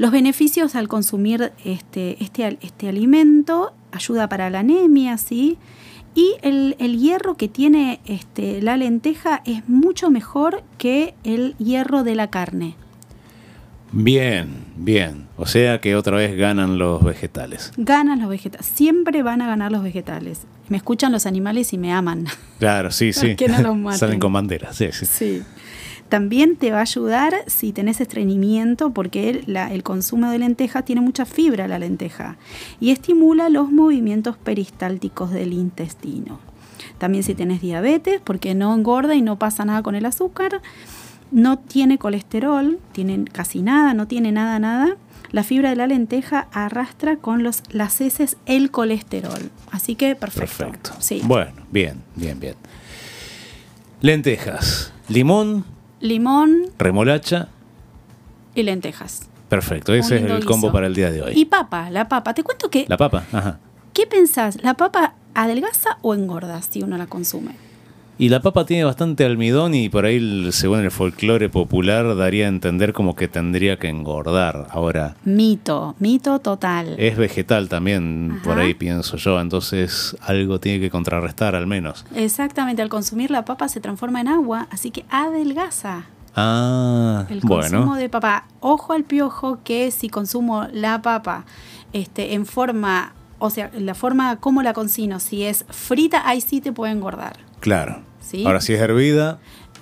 Los 0.00 0.12
beneficios 0.12 0.76
al 0.76 0.88
consumir 0.88 1.52
este, 1.62 2.22
este, 2.24 2.58
este 2.62 2.88
alimento 2.88 3.74
ayuda 3.92 4.30
para 4.30 4.48
la 4.48 4.60
anemia, 4.60 5.18
¿sí? 5.18 5.58
Y 6.14 6.36
el, 6.40 6.74
el 6.78 6.98
hierro 6.98 7.36
que 7.36 7.48
tiene 7.48 8.00
este, 8.06 8.62
la 8.62 8.78
lenteja 8.78 9.42
es 9.44 9.68
mucho 9.68 10.08
mejor 10.08 10.62
que 10.78 11.14
el 11.22 11.54
hierro 11.58 12.02
de 12.02 12.14
la 12.14 12.30
carne. 12.30 12.76
Bien, 13.92 14.64
bien. 14.76 15.26
O 15.36 15.46
sea 15.46 15.80
que 15.80 15.96
otra 15.96 16.16
vez 16.16 16.36
ganan 16.36 16.78
los 16.78 17.02
vegetales. 17.02 17.72
Ganan 17.76 18.20
los 18.20 18.28
vegetales. 18.28 18.66
Siempre 18.66 19.22
van 19.22 19.42
a 19.42 19.46
ganar 19.48 19.72
los 19.72 19.82
vegetales. 19.82 20.42
Me 20.68 20.76
escuchan 20.76 21.10
los 21.12 21.26
animales 21.26 21.72
y 21.72 21.78
me 21.78 21.92
aman. 21.92 22.26
Claro, 22.60 22.90
sí, 22.90 23.12
sí. 23.14 23.36
Que 23.36 23.48
no 23.48 23.60
los 23.62 23.76
maten. 23.76 23.98
Salen 23.98 24.20
con 24.20 24.32
banderas, 24.34 24.76
sí, 24.76 24.88
sí. 24.92 25.06
Sí. 25.06 25.42
También 26.10 26.56
te 26.56 26.72
va 26.72 26.78
a 26.78 26.82
ayudar 26.82 27.32
si 27.46 27.72
tenés 27.72 28.00
estreñimiento, 28.00 28.90
porque 28.90 29.30
el, 29.30 29.44
la- 29.46 29.72
el 29.72 29.82
consumo 29.82 30.30
de 30.30 30.38
lentejas 30.38 30.84
tiene 30.84 31.00
mucha 31.00 31.24
fibra 31.24 31.68
la 31.68 31.78
lenteja 31.78 32.36
y 32.80 32.90
estimula 32.90 33.48
los 33.48 33.70
movimientos 33.72 34.36
peristálticos 34.36 35.30
del 35.30 35.52
intestino. 35.52 36.38
También 36.98 37.22
si 37.24 37.34
tenés 37.34 37.60
diabetes, 37.62 38.20
porque 38.22 38.54
no 38.54 38.74
engorda 38.74 39.14
y 39.14 39.22
no 39.22 39.38
pasa 39.38 39.64
nada 39.64 39.82
con 39.82 39.94
el 39.94 40.04
azúcar, 40.04 40.60
no 41.30 41.58
tiene 41.58 41.98
colesterol, 41.98 42.78
tiene 42.92 43.24
casi 43.24 43.62
nada, 43.62 43.94
no 43.94 44.06
tiene 44.06 44.32
nada, 44.32 44.58
nada. 44.58 44.96
La 45.32 45.44
fibra 45.44 45.70
de 45.70 45.76
la 45.76 45.86
lenteja 45.86 46.48
arrastra 46.52 47.16
con 47.16 47.42
los, 47.44 47.62
las 47.70 48.00
heces 48.00 48.36
el 48.46 48.70
colesterol. 48.72 49.50
Así 49.70 49.94
que 49.94 50.16
perfecto. 50.16 50.56
Perfecto. 50.64 50.90
Sí. 50.98 51.20
Bueno, 51.24 51.52
bien, 51.70 52.02
bien, 52.16 52.40
bien. 52.40 52.54
Lentejas, 54.00 54.92
limón, 55.08 55.64
Limón 56.00 56.62
remolacha. 56.78 57.48
y 58.54 58.62
lentejas. 58.62 59.28
Perfecto, 59.50 59.92
ese 59.92 60.16
es 60.16 60.22
el 60.22 60.44
combo 60.44 60.68
guiso. 60.68 60.72
para 60.72 60.86
el 60.86 60.94
día 60.94 61.10
de 61.10 61.22
hoy. 61.22 61.32
Y 61.36 61.44
papa, 61.44 61.90
la 61.90 62.08
papa. 62.08 62.32
Te 62.34 62.42
cuento 62.42 62.70
que, 62.70 62.86
La 62.88 62.96
papa, 62.96 63.24
ajá. 63.32 63.58
¿qué 63.92 64.06
pensás? 64.06 64.62
¿La 64.62 64.74
papa 64.74 65.14
adelgaza 65.34 65.98
o 66.02 66.14
engorda 66.14 66.62
si 66.62 66.82
uno 66.82 66.96
la 66.96 67.06
consume? 67.06 67.56
Y 68.20 68.28
la 68.28 68.40
papa 68.42 68.66
tiene 68.66 68.84
bastante 68.84 69.24
almidón 69.24 69.74
y 69.74 69.88
por 69.88 70.04
ahí, 70.04 70.52
según 70.52 70.80
el 70.80 70.90
folclore 70.90 71.48
popular, 71.48 72.14
daría 72.16 72.44
a 72.44 72.48
entender 72.48 72.92
como 72.92 73.16
que 73.16 73.28
tendría 73.28 73.78
que 73.78 73.88
engordar. 73.88 74.66
Ahora, 74.70 75.16
Mito, 75.24 75.94
mito 76.00 76.38
total. 76.38 76.96
es 76.98 77.16
vegetal 77.16 77.70
también, 77.70 78.40
por 78.44 78.58
ahí 78.58 78.74
pienso 78.74 79.16
yo, 79.16 79.40
entonces 79.40 80.14
algo 80.20 80.60
tiene 80.60 80.80
que 80.80 80.90
contrarrestar 80.90 81.54
al 81.54 81.66
menos. 81.66 82.04
Exactamente, 82.14 82.82
al 82.82 82.90
consumir 82.90 83.30
la 83.30 83.46
papa 83.46 83.68
se 83.68 83.80
transforma 83.80 84.20
en 84.20 84.28
agua, 84.28 84.66
así 84.70 84.90
que 84.90 85.06
adelgaza 85.08 86.04
Ah, 86.36 87.24
el 87.30 87.40
consumo 87.40 87.86
bueno. 87.86 87.94
de 87.96 88.08
papa. 88.10 88.44
Ojo 88.60 88.92
al 88.92 89.04
piojo 89.04 89.60
que 89.64 89.90
si 89.90 90.10
consumo 90.10 90.66
la 90.72 91.00
papa 91.00 91.44
este, 91.94 92.34
en 92.34 92.44
forma, 92.44 93.14
o 93.38 93.48
sea, 93.48 93.70
la 93.76 93.94
forma 93.94 94.36
como 94.36 94.62
la 94.62 94.74
cocino, 94.74 95.20
si 95.20 95.42
es 95.44 95.64
frita, 95.70 96.28
ahí 96.28 96.42
sí 96.42 96.60
te 96.60 96.70
puede 96.70 96.92
engordar. 96.92 97.38
Claro. 97.60 98.02
¿Sí? 98.30 98.44
Ahora, 98.46 98.60
si 98.60 98.72
es 98.74 98.80
hervida, 98.80 99.38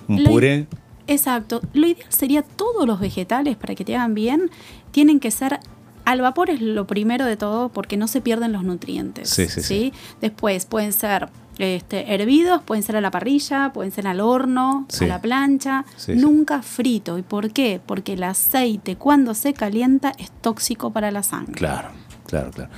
un 0.07 0.23
Lo- 0.23 0.29
puré. 0.31 0.67
Exacto. 1.07 1.61
Lo 1.73 1.87
ideal 1.87 2.05
sería 2.09 2.41
todos 2.43 2.85
los 2.87 2.99
vegetales, 2.99 3.55
para 3.57 3.75
que 3.75 3.83
te 3.85 3.95
hagan 3.95 4.13
bien, 4.13 4.49
tienen 4.91 5.19
que 5.19 5.31
ser 5.31 5.59
al 6.05 6.21
vapor 6.21 6.49
es 6.49 6.59
lo 6.61 6.87
primero 6.87 7.25
de 7.25 7.37
todo 7.37 7.69
porque 7.69 7.95
no 7.95 8.07
se 8.07 8.19
pierden 8.21 8.51
los 8.51 8.63
nutrientes. 8.63 9.29
Sí, 9.29 9.47
sí, 9.47 9.61
sí. 9.61 9.93
Después 10.21 10.65
pueden 10.65 10.91
ser 10.91 11.29
este, 11.59 12.15
hervidos, 12.15 12.63
pueden 12.63 12.83
ser 12.83 12.95
a 12.95 13.01
la 13.01 13.11
parrilla, 13.11 13.71
pueden 13.73 13.91
ser 13.91 14.07
al 14.07 14.19
horno, 14.21 14.85
Sí. 14.89 15.05
a 15.05 15.07
la 15.07 15.21
plancha, 15.21 15.85
Sí, 15.97 16.13
sí. 16.13 16.19
nunca 16.19 16.63
frito. 16.63 17.17
¿Y 17.19 17.21
por 17.21 17.51
qué? 17.51 17.79
Porque 17.85 18.13
el 18.13 18.23
aceite 18.23 18.95
cuando 18.95 19.35
se 19.35 19.53
calienta 19.53 20.13
es 20.17 20.31
tóxico 20.41 20.91
para 20.91 21.11
la 21.11 21.21
sangre. 21.21 21.53
Claro, 21.53 21.89
claro, 22.29 22.51
claro. 22.51 22.69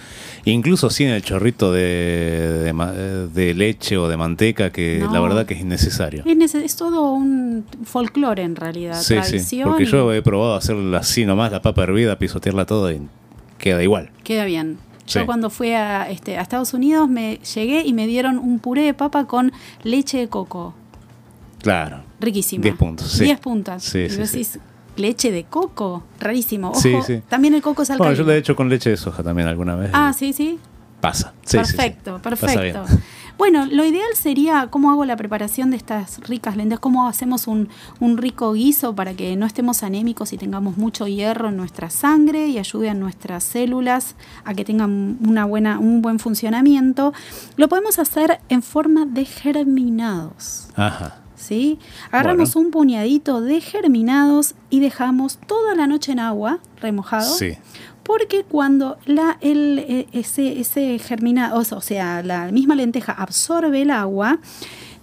Incluso 0.45 0.89
sin 0.89 1.09
el 1.09 1.21
chorrito 1.21 1.71
de, 1.71 2.73
de 3.33 3.53
leche 3.53 3.97
o 3.97 4.07
de 4.07 4.17
manteca, 4.17 4.71
que 4.71 4.99
No. 4.99 5.11
la 5.13 5.19
verdad 5.19 5.45
que 5.45 5.53
es 5.53 5.61
innecesario. 5.61 6.23
Es, 6.25 6.75
todo 6.75 7.11
un 7.13 7.65
folclore 7.83 8.43
en 8.43 8.55
realidad, 8.55 8.99
Sí, 9.01 9.15
sí, 9.39 9.61
porque 9.63 9.83
y 9.83 9.85
yo 9.85 10.11
he 10.13 10.21
probado 10.21 10.55
hacerla 10.55 10.99
así 10.99 11.25
nomás, 11.25 11.51
la 11.51 11.61
papa 11.61 11.83
hervida, 11.83 12.17
pisotearla 12.17 12.65
toda 12.65 12.93
y 12.93 13.01
queda 13.57 13.83
igual. 13.83 14.09
Queda 14.23 14.45
bien. 14.45 14.77
Yo 15.07 15.19
Sí. 15.21 15.25
cuando 15.25 15.49
fui 15.49 15.71
a, 15.71 16.09
este, 16.09 16.37
a 16.37 16.41
Estados 16.41 16.73
Unidos 16.73 17.09
me 17.09 17.39
llegué 17.55 17.81
y 17.85 17.91
me 17.93 18.07
dieron 18.07 18.37
un 18.37 18.59
puré 18.59 18.83
de 18.83 18.93
papa 18.93 19.25
con 19.25 19.51
leche 19.83 20.17
de 20.19 20.27
coco. 20.29 20.73
Claro. 21.61 22.01
Riquísimo. 22.19 22.63
10 22.63 22.75
puntos, 22.75 23.11
sí. 23.11 23.25
10 23.25 23.39
puntos. 23.39 23.83
Sí, 23.83 23.99
y 23.99 24.09
sí, 24.09 24.15
sí. 24.15 24.21
decís, 24.21 24.59
leche 24.95 25.31
de 25.31 25.43
coco. 25.45 26.03
Rarísimo. 26.19 26.69
Ojo, 26.69 26.79
Sí, 26.79 26.95
sí. 27.05 27.21
también 27.29 27.53
el 27.53 27.61
coco 27.61 27.81
es 27.83 27.89
Bueno, 27.89 28.03
alcalino. 28.03 28.23
yo 28.23 28.27
lo 28.27 28.31
he 28.33 28.37
hecho 28.37 28.55
con 28.55 28.69
leche 28.69 28.89
de 28.89 28.97
soja 28.97 29.23
también 29.23 29.47
alguna 29.47 29.75
vez. 29.75 29.91
Ah, 29.93 30.13
sí, 30.13 30.33
sí. 30.33 30.59
Pasa. 30.99 31.33
Sí, 31.43 31.57
perfecto, 31.57 32.19
Pasa 32.21 32.35
perfecto. 32.47 32.85
Bueno, 33.37 33.65
lo 33.65 33.83
ideal 33.83 34.09
sería 34.13 34.67
cómo 34.69 34.91
hago 34.91 35.03
la 35.03 35.15
preparación 35.17 35.71
de 35.71 35.77
estas 35.77 36.19
ricas 36.27 36.55
lentejas, 36.55 36.79
cómo 36.79 37.07
hacemos 37.07 37.47
un, 37.47 37.69
un 37.99 38.17
rico 38.19 38.53
guiso 38.53 38.93
para 38.93 39.15
que 39.15 39.35
no 39.35 39.47
estemos 39.47 39.81
anémicos 39.81 40.31
y 40.31 40.37
tengamos 40.37 40.77
mucho 40.77 41.07
hierro 41.07 41.49
en 41.49 41.57
nuestra 41.57 41.89
sangre 41.89 42.45
y 42.49 42.59
ayude 42.59 42.89
a 42.91 42.93
nuestras 42.93 43.43
células 43.43 44.15
a 44.45 44.53
que 44.53 44.63
tengan 44.63 45.17
una 45.25 45.45
buena, 45.45 45.79
un 45.79 46.03
buen 46.03 46.19
funcionamiento. 46.19 47.13
Lo 47.55 47.67
podemos 47.67 47.97
hacer 47.97 48.39
en 48.49 48.61
forma 48.61 49.07
de 49.07 49.25
germinados. 49.25 50.67
Ajá. 50.75 51.20
¿Sí? 51.41 51.79
Agarramos 52.11 52.53
Bueno. 52.53 52.67
un 52.67 52.71
puñadito 52.71 53.41
de 53.41 53.59
germinados 53.61 54.55
y 54.69 54.79
dejamos 54.79 55.37
toda 55.47 55.75
la 55.75 55.87
noche 55.87 56.11
en 56.13 56.19
agua, 56.19 56.59
remojado. 56.81 57.33
Sí. 57.35 57.53
Porque 58.03 58.43
cuando 58.43 58.97
la, 59.05 59.37
el, 59.41 59.79
eh, 59.79 60.07
ese, 60.11 60.59
ese 60.59 60.97
germinado, 60.99 61.59
o 61.59 61.81
sea- 61.81 62.23
la 62.23 62.51
misma 62.51 62.75
lenteja 62.75 63.11
absorbe 63.11 63.81
el 63.83 63.91
agua, 63.91 64.39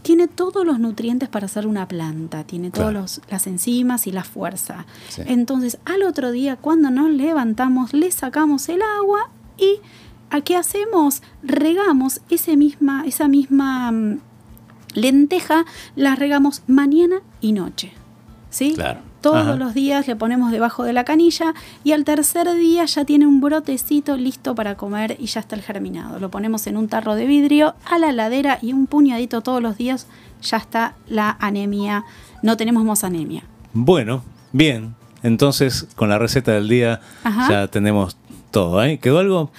tiene 0.02 0.26
todos 0.28 0.64
los 0.64 0.78
nutrientes 0.78 1.28
para 1.28 1.46
hacer 1.46 1.66
una 1.66 1.86
planta, 1.86 2.44
tiene 2.44 2.70
todas 2.70 3.16
Claro. 3.18 3.26
las 3.30 3.46
enzimas 3.46 4.06
y 4.06 4.12
la 4.12 4.24
fuerza. 4.24 4.86
Sí. 5.08 5.22
Entonces, 5.26 5.78
al 5.84 6.02
otro 6.02 6.30
día, 6.32 6.56
cuando 6.56 6.90
nos 6.90 7.10
levantamos, 7.10 7.92
le 7.92 8.10
sacamos 8.10 8.68
el 8.68 8.80
agua 8.82 9.30
y 9.58 9.80
¿a 10.30 10.40
qué 10.40 10.56
hacemos? 10.56 11.22
Regamos 11.42 12.20
ese 12.30 12.56
misma, 12.56 13.04
esa 13.06 13.28
misma 13.28 13.90
mm, 13.92 14.20
lenteja, 14.94 15.64
la 15.96 16.14
regamos 16.14 16.62
mañana 16.66 17.16
y 17.40 17.52
noche. 17.52 17.92
¿Sí? 18.50 18.74
Claro. 18.74 19.00
Todos 19.20 19.48
Ajá. 19.48 19.56
los 19.56 19.74
días 19.74 20.06
le 20.06 20.14
ponemos 20.14 20.52
debajo 20.52 20.84
de 20.84 20.92
la 20.92 21.04
canilla 21.04 21.52
y 21.82 21.92
al 21.92 22.04
tercer 22.04 22.54
día 22.54 22.84
ya 22.84 23.04
tiene 23.04 23.26
un 23.26 23.40
brotecito 23.40 24.16
listo 24.16 24.54
para 24.54 24.76
comer 24.76 25.16
y 25.18 25.26
ya 25.26 25.40
está 25.40 25.56
el 25.56 25.62
germinado. 25.62 26.20
Lo 26.20 26.30
ponemos 26.30 26.66
en 26.68 26.76
un 26.76 26.88
tarro 26.88 27.16
de 27.16 27.26
vidrio 27.26 27.74
a 27.84 27.98
la 27.98 28.12
ladera 28.12 28.58
y 28.62 28.72
un 28.72 28.86
puñadito 28.86 29.40
todos 29.40 29.60
los 29.60 29.76
días, 29.76 30.06
ya 30.40 30.56
está 30.58 30.94
la 31.08 31.36
anemia. 31.40 32.04
No 32.42 32.56
tenemos 32.56 32.84
más 32.84 33.02
anemia. 33.02 33.42
Bueno, 33.72 34.22
bien. 34.52 34.94
Entonces, 35.24 35.88
con 35.96 36.08
la 36.08 36.18
receta 36.18 36.52
del 36.52 36.68
día 36.68 37.00
Ajá. 37.24 37.50
ya 37.50 37.66
tenemos 37.68 38.16
todo. 38.52 38.82
¿eh? 38.84 38.98
¿Quedó 38.98 39.18
algo? 39.18 39.50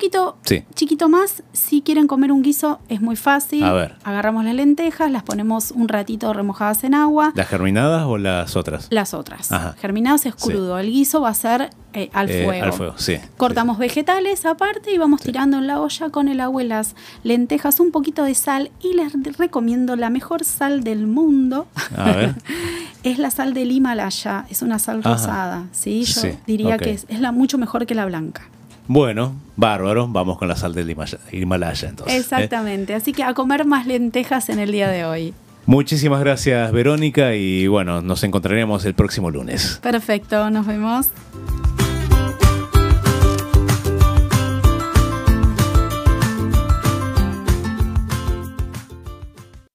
Un 0.00 0.04
poquito 0.08 0.38
Sí. 0.46 0.64
chiquito 0.74 1.10
más, 1.10 1.42
si 1.52 1.82
quieren 1.82 2.06
comer 2.06 2.32
un 2.32 2.40
guiso 2.40 2.78
es 2.88 3.02
muy 3.02 3.16
fácil. 3.16 3.62
A 3.64 3.72
ver. 3.74 3.96
Agarramos 4.02 4.46
las 4.46 4.54
lentejas, 4.54 5.10
las 5.10 5.22
ponemos 5.24 5.72
un 5.72 5.88
ratito 5.88 6.32
remojadas 6.32 6.84
en 6.84 6.94
agua. 6.94 7.32
¿Las 7.34 7.48
germinadas 7.48 8.04
o 8.06 8.16
las 8.16 8.56
otras? 8.56 8.86
Las 8.90 9.12
otras. 9.12 9.52
Ajá. 9.52 9.74
Germinados 9.78 10.24
es 10.24 10.34
crudo. 10.34 10.78
El 10.78 10.90
guiso 10.90 11.20
va 11.20 11.28
a 11.28 11.34
ser 11.34 11.68
eh, 11.92 12.08
al 12.14 12.30
Eh, 12.30 12.44
fuego. 12.46 12.64
al 12.64 12.72
fuego, 12.72 12.94
sí. 12.96 13.18
Cortamos 13.36 13.76
vegetales 13.76 14.46
aparte 14.46 14.90
y 14.90 14.96
vamos 14.96 15.20
tirando 15.20 15.58
en 15.58 15.66
la 15.66 15.78
olla 15.82 16.08
con 16.08 16.28
el 16.28 16.40
agua 16.40 16.62
y 16.62 16.66
las 16.68 16.96
lentejas, 17.22 17.78
un 17.78 17.90
poquito 17.90 18.24
de 18.24 18.34
sal 18.34 18.70
y 18.80 18.94
les 18.94 19.12
recomiendo 19.36 19.96
la 19.96 20.08
mejor 20.08 20.44
sal 20.46 20.82
del 20.82 21.06
mundo. 21.06 21.66
A 21.94 22.04
ver. 22.12 22.34
es 23.02 23.18
la 23.18 23.30
sal 23.30 23.52
del 23.52 23.70
Himalaya, 23.70 24.46
es 24.48 24.62
una 24.62 24.78
sal 24.78 25.00
Ajá. 25.00 25.10
rosada, 25.12 25.64
¿sí? 25.72 26.04
Yo 26.04 26.22
diría 26.46 26.78
que 26.78 26.92
es, 26.92 27.04
es 27.10 27.20
la 27.20 27.32
mucho 27.32 27.58
mejor 27.58 27.84
que 27.84 27.94
la 27.94 28.06
blanca. 28.06 28.48
Bueno, 28.86 29.34
bárbaro. 29.56 30.08
Vamos 30.08 30.38
con 30.38 30.48
la 30.48 30.56
sal 30.56 30.74
del 30.74 30.96
Himalaya 31.32 31.88
entonces. 31.88 32.14
¿eh? 32.14 32.18
Exactamente, 32.18 32.94
así 32.94 33.12
que 33.12 33.22
a 33.22 33.34
comer 33.34 33.64
más 33.64 33.86
lentejas 33.86 34.48
en 34.48 34.58
el 34.58 34.72
día 34.72 34.88
de 34.88 35.04
hoy. 35.04 35.34
Muchísimas 35.66 36.20
gracias, 36.20 36.72
Verónica. 36.72 37.34
Y 37.34 37.66
bueno, 37.66 38.02
nos 38.02 38.24
encontraremos 38.24 38.84
el 38.84 38.94
próximo 38.94 39.30
lunes. 39.30 39.78
Perfecto, 39.82 40.50
nos 40.50 40.66
vemos. 40.66 41.08